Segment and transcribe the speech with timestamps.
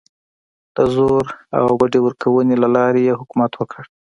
[0.75, 1.25] د زور
[1.57, 3.83] او بډې ورکونې له لارې یې حکومت وکړ.